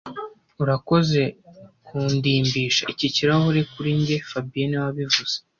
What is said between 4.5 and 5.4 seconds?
niwe wabivuze